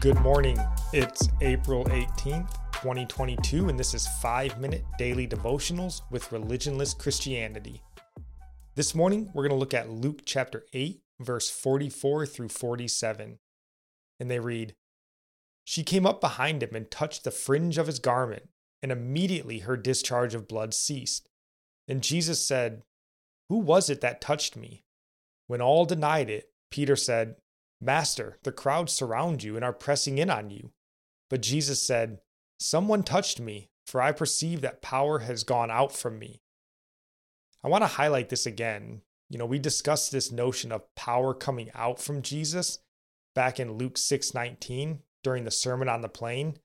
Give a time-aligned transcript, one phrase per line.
[0.00, 0.56] Good morning.
[0.92, 7.82] It's April 18th, 2022, and this is 5 Minute Daily Devotionals with Religionless Christianity.
[8.76, 13.40] This morning, we're going to look at Luke chapter 8, verse 44 through 47.
[14.20, 14.76] And they read
[15.64, 18.48] She came up behind him and touched the fringe of his garment,
[18.80, 21.28] and immediately her discharge of blood ceased.
[21.88, 22.84] And Jesus said,
[23.48, 24.84] Who was it that touched me?
[25.48, 27.34] When all denied it, Peter said,
[27.80, 30.72] Master, the crowds surround you and are pressing in on you.
[31.30, 32.20] But Jesus said,
[32.58, 36.42] Someone touched me, for I perceive that power has gone out from me.
[37.62, 39.02] I want to highlight this again.
[39.28, 42.80] You know, we discussed this notion of power coming out from Jesus
[43.34, 46.58] back in Luke 6:19 during the Sermon on the Plain.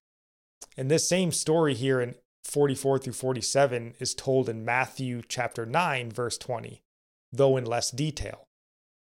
[0.78, 6.12] And this same story here in 44 through 47 is told in Matthew chapter 9
[6.12, 6.84] verse 20,
[7.32, 8.48] though in less detail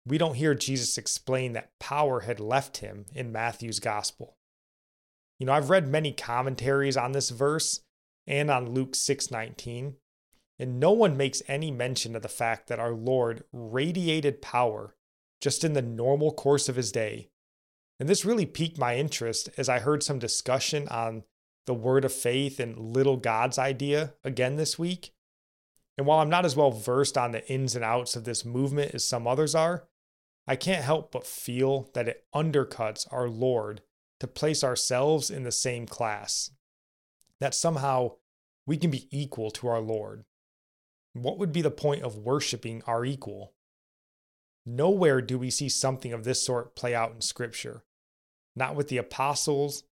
[0.06, 4.36] we don't hear Jesus explain that power had left him in Matthew's gospel.
[5.38, 7.80] You know, I've read many commentaries on this verse
[8.27, 9.96] and on Luke 6:19,
[10.58, 14.96] and no one makes any mention of the fact that our Lord radiated power
[15.40, 17.30] just in the normal course of his day.
[17.98, 21.24] And this really piqued my interest as I heard some discussion on
[21.66, 25.12] the word of faith and little God's idea again this week.
[25.98, 28.95] And while I'm not as well versed on the ins and outs of this movement
[28.95, 29.89] as some others are,
[30.46, 33.83] I can't help but feel that it undercuts our Lord
[34.20, 36.51] to place ourselves in the same class,
[37.40, 38.12] that somehow
[38.67, 40.24] we can be equal to our Lord.
[41.12, 43.55] What would be the point of worshiping our equal?
[44.64, 47.84] Nowhere do we see something of this sort play out in Scripture.
[48.55, 49.84] Not with the apostles,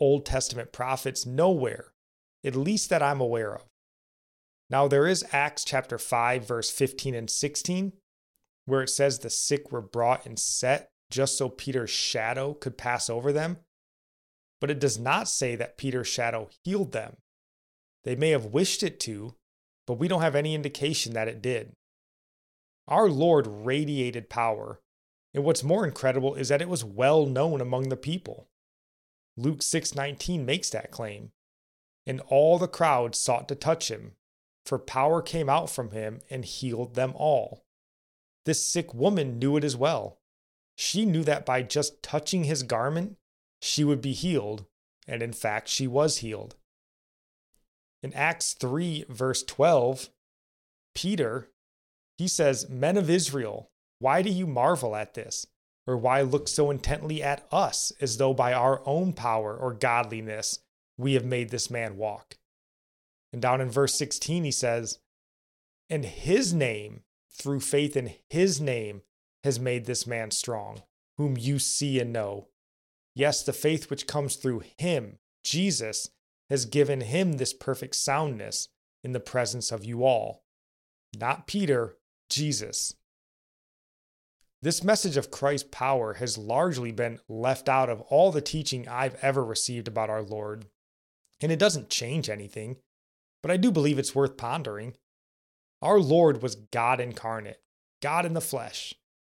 [0.00, 1.92] Old Testament prophets, nowhere,
[2.44, 3.64] at least that I'm aware of.
[4.68, 7.92] Now, there is Acts chapter 5, verse 15 and 16,
[8.66, 13.08] where it says the sick were brought and set just so Peter's shadow could pass
[13.08, 13.58] over them.
[14.60, 17.16] But it does not say that Peter's shadow healed them.
[18.04, 19.34] They may have wished it to,
[19.86, 21.72] but we don't have any indication that it did.
[22.88, 24.80] Our Lord radiated power,
[25.34, 28.48] and what's more incredible is that it was well known among the people.
[29.36, 31.32] Luke 6:19 makes that claim.
[32.06, 34.16] And all the crowd sought to touch him,
[34.64, 37.65] for power came out from him and healed them all.
[38.46, 40.18] This sick woman knew it as well.
[40.76, 43.16] She knew that by just touching his garment,
[43.60, 44.66] she would be healed,
[45.06, 46.54] and in fact, she was healed.
[48.02, 50.10] In Acts 3, verse 12,
[50.94, 51.50] Peter,
[52.18, 55.46] he says, Men of Israel, why do you marvel at this?
[55.86, 60.60] Or why look so intently at us as though by our own power or godliness
[60.96, 62.38] we have made this man walk?
[63.32, 64.98] And down in verse 16, he says,
[65.90, 67.02] And his name
[67.36, 69.02] through faith in his name
[69.44, 70.82] has made this man strong,
[71.18, 72.48] whom you see and know.
[73.14, 76.10] Yes, the faith which comes through him, Jesus,
[76.50, 78.68] has given him this perfect soundness
[79.04, 80.42] in the presence of you all.
[81.16, 81.96] Not Peter,
[82.28, 82.94] Jesus.
[84.62, 89.16] This message of Christ's power has largely been left out of all the teaching I've
[89.22, 90.66] ever received about our Lord.
[91.40, 92.76] And it doesn't change anything,
[93.42, 94.96] but I do believe it's worth pondering.
[95.82, 97.60] Our Lord was God incarnate,
[98.00, 98.94] God in the flesh,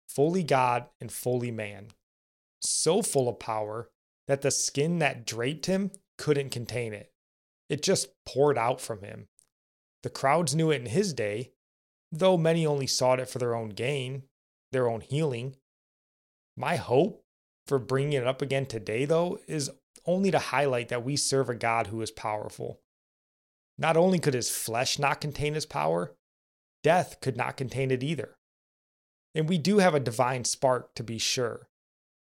[0.07, 1.88] fully God and fully man.
[2.62, 3.89] So full of power
[4.28, 7.12] that the skin that draped him couldn't contain it.
[7.69, 9.28] It just poured out from him.
[10.04, 11.51] The crowds knew it in his day,
[12.12, 14.24] though many only sought it for their own gain,
[14.72, 15.56] their own healing.
[16.56, 17.24] My hope
[17.66, 19.69] for bringing it up again today, though, is
[20.06, 22.80] only to highlight that we serve a God who is powerful.
[23.78, 26.16] Not only could his flesh not contain his power,
[26.84, 28.38] death could not contain it either.
[29.36, 31.68] And we do have a divine spark to be sure.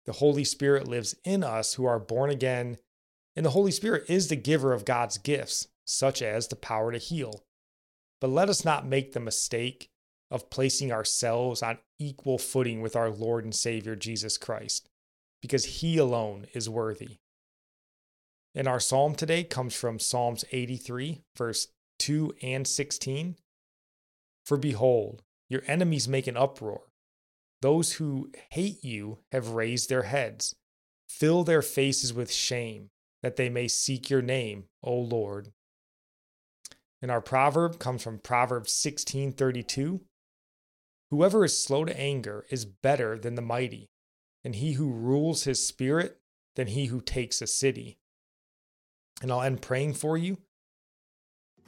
[0.05, 2.79] The Holy Spirit lives in us who are born again,
[3.35, 6.99] and the Holy Spirit is the giver of God's gifts, such as the power to
[6.99, 7.45] heal.
[8.21, 9.91] But let us not make the mistake
[10.31, 14.89] of placing ourselves on equal footing with our Lord and Savior Jesus Christ,
[15.41, 17.19] because He alone is worthy.
[18.55, 21.69] And our psalm today comes from Psalms 83, verse
[21.99, 23.37] 2 and 16.
[24.47, 26.83] For behold, your enemies make an uproar.
[27.63, 30.55] Those who hate you have raised their heads.
[31.09, 32.91] Fill their faces with shame,
[33.23, 35.53] that they may seek your name, O Lord.
[37.03, 40.01] And our proverb comes from Proverbs 16:32.
[41.11, 43.91] Whoever is slow to anger is better than the mighty,
[44.45, 46.21] and he who rules his spirit
[46.55, 47.99] than he who takes a city.
[49.23, 50.39] And I'll end praying for you.